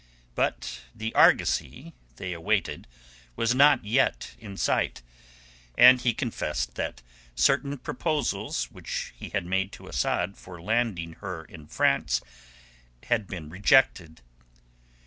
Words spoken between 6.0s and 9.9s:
he confessed that certain proposals which he had made to